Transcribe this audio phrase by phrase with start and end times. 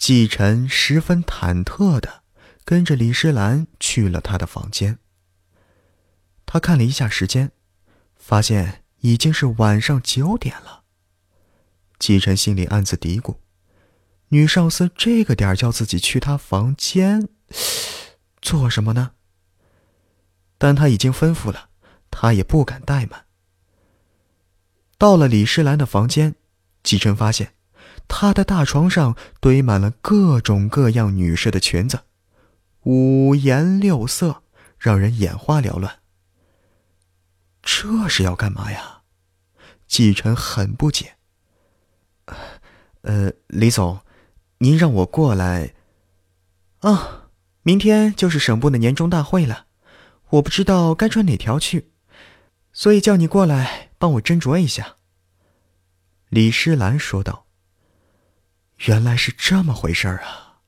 [0.00, 2.22] 季晨十分忐忑的
[2.64, 4.98] 跟着李诗兰去了他的房间。
[6.46, 7.52] 他看了一下时间，
[8.16, 10.84] 发现已经是晚上九点了。
[11.98, 13.36] 季晨心里暗自嘀咕
[14.28, 17.28] ：“女上司这个点叫自己去她房间，
[18.40, 19.10] 做什么呢？”
[20.56, 21.68] 但他已经吩咐了，
[22.10, 23.26] 他也不敢怠慢。
[24.96, 26.36] 到了李诗兰的房间，
[26.82, 27.52] 季晨发现，
[28.12, 32.00] 他的大床上堆满了各种各样女士的裙子，
[32.82, 34.42] 五颜六色，
[34.76, 36.00] 让人眼花缭乱。
[37.62, 39.02] 这是要干嘛呀？
[39.86, 41.14] 季晨很不解。
[43.02, 44.00] 呃，李总，
[44.58, 45.74] 您让我过来。
[46.80, 47.30] 啊，
[47.62, 49.66] 明天就是省部的年终大会了，
[50.30, 51.92] 我不知道该穿哪条去，
[52.72, 54.96] 所以叫你过来帮我斟酌一下。
[56.28, 57.46] 李诗兰说道。
[58.86, 60.60] 原来是这么回事儿啊！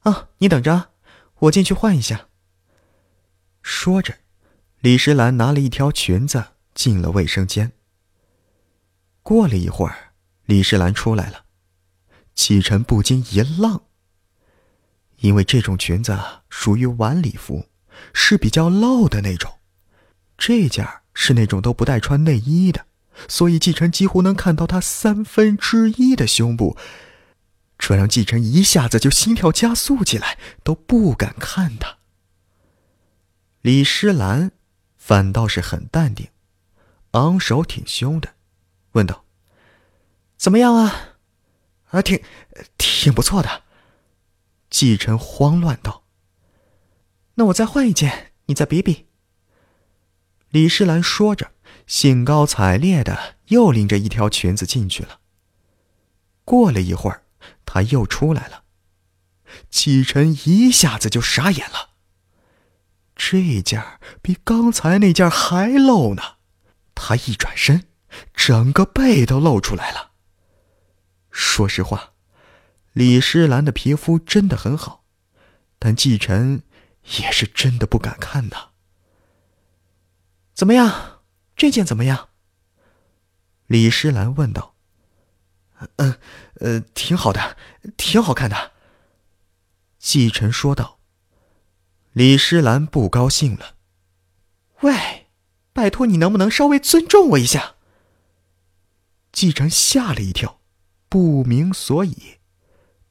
[0.00, 0.90] 啊，你等着，
[1.40, 2.28] 我进去换一下。
[3.62, 4.18] 说着。
[4.80, 7.72] 李诗兰拿了一条裙子进了卫生间。
[9.22, 10.14] 过了一会儿，
[10.46, 11.44] 李诗兰出来了，
[12.34, 13.78] 启辰不禁一愣。
[15.18, 17.66] 因为这种裙子属于晚礼服，
[18.14, 19.58] 是比较露的那种，
[20.38, 22.86] 这件是那种都不带穿内衣的，
[23.28, 26.76] 所以季晨几乎能看到她三分之一的胸部，
[27.78, 31.98] 这让季晨一下子就心跳加速起来，都不敢看她。
[33.62, 34.52] 李诗兰。
[35.02, 36.28] 反倒是很淡定，
[37.12, 38.34] 昂首挺胸的，
[38.92, 39.24] 问道
[40.36, 41.16] ：“怎么样啊？
[41.88, 42.22] 啊，挺，
[42.76, 43.62] 挺不错的。”
[44.68, 46.04] 季晨慌乱道
[47.34, 49.06] ：“那我再换一件，你再比比。”
[50.50, 51.50] 李诗兰说着，
[51.90, 55.18] 兴高采烈的又拎着一条裙子进去了。
[56.44, 57.24] 过了一会儿，
[57.66, 58.62] 她又出来了，
[59.70, 61.90] 季晨一下子就傻眼了。
[63.16, 66.36] 这件比刚才那件还露呢，
[66.94, 67.88] 他一转身，
[68.32, 70.12] 整个背都露出来了。
[71.32, 72.12] 说实话，
[72.92, 75.02] 李诗兰的皮肤真的很好，
[75.80, 76.62] 但季晨
[77.18, 78.68] 也是真的不敢看呐。
[80.54, 81.19] 怎么样，
[81.60, 82.30] 这件怎么样？
[83.66, 84.76] 李诗兰问道。
[85.96, 86.18] 嗯，
[86.54, 87.58] 呃，挺好的，
[87.98, 88.72] 挺好看的。
[89.98, 91.00] 季晨说道。
[92.12, 93.74] 李诗兰不高兴了，
[94.80, 95.26] 喂，
[95.74, 97.74] 拜托你能不能稍微尊重我一下？
[99.30, 100.60] 季晨吓了一跳，
[101.10, 102.38] 不明所以，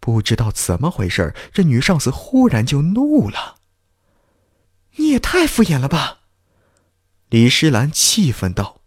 [0.00, 3.58] 不知道怎么回事这女上司忽然就怒了。
[4.96, 6.17] 你也太敷衍了吧！
[7.28, 8.80] 李诗兰气愤道：“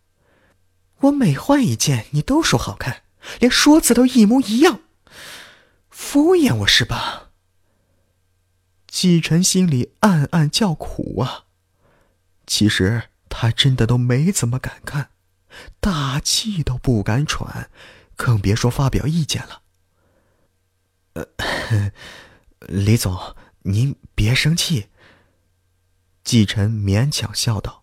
[1.01, 3.03] 我每换一件，你都说好看，
[3.39, 4.81] 连说辞都一模一样，
[5.89, 7.29] 敷衍我是吧？”
[8.87, 11.45] 季晨心里暗暗叫苦啊！
[12.45, 15.11] 其实他真的都没怎么敢看，
[15.79, 17.69] 大气都不敢喘，
[18.15, 19.61] 更别说发表意见了。
[21.13, 21.25] 呃，
[22.67, 24.89] 李总，您别生气。
[26.23, 27.80] 季晨勉强笑道：“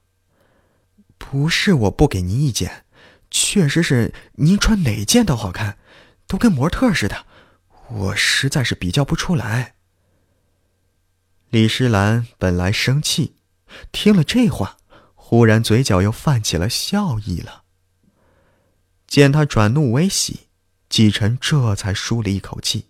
[1.31, 2.87] 不是我不给您意见，
[3.31, 5.77] 确实是您穿哪件都好看，
[6.27, 7.27] 都跟模特似的，
[7.91, 9.75] 我实在是比较不出来。”
[11.51, 13.37] 李诗兰本来生气，
[13.93, 14.79] 听了这话，
[15.15, 17.65] 忽然嘴角又泛起了笑意了。
[19.07, 20.49] 见他转怒为喜，
[20.89, 22.87] 季晨这才舒了一口气。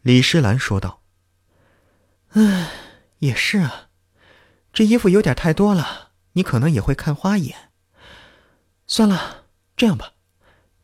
[0.00, 1.02] 李诗兰说道
[2.32, 2.70] ：“唉，
[3.18, 3.88] 也是啊，
[4.72, 7.70] 这衣服有点太多了，你可能也会看花眼。
[8.86, 9.44] 算了，
[9.76, 10.12] 这样吧，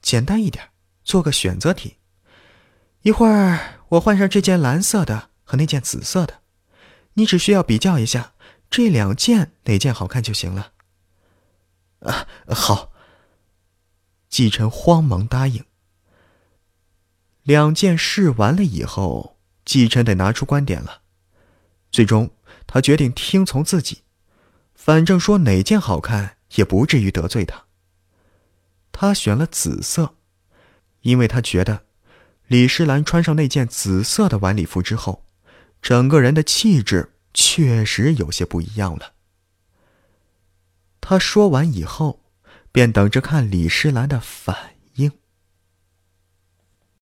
[0.03, 0.71] 简单一点，
[1.05, 1.99] 做个选择题。
[3.03, 6.41] 一会儿我换上这件蓝色的。”和那件紫色的，
[7.13, 8.35] 你只需要比较一下
[8.69, 10.73] 这两件哪件好看就行了。
[12.01, 12.91] 啊，好。
[14.29, 15.65] 季晨慌忙答应。
[17.45, 21.03] 两件试完了以后，季晨得拿出观点了。
[21.93, 22.29] 最终，
[22.67, 24.03] 他决定听从自己，
[24.77, 27.65] 反正说哪件好看也不至于得罪他。
[28.93, 30.15] 他选了紫色，
[31.01, 31.87] 因为他觉得
[32.47, 35.25] 李诗兰穿上那件紫色的晚礼服之后。
[35.83, 39.13] 整个人的气质确实有些不一样了。
[41.01, 42.25] 他说完以后，
[42.73, 44.76] 便等着看李诗兰的反